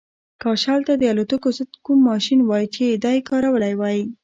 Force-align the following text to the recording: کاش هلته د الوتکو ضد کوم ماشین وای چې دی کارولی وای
کاش 0.41 0.61
هلته 0.71 0.93
د 0.97 1.03
الوتکو 1.11 1.49
ضد 1.57 1.71
کوم 1.85 1.99
ماشین 2.11 2.39
وای 2.43 2.65
چې 2.75 2.85
دی 3.03 3.17
کارولی 3.29 3.73
وای 3.77 3.99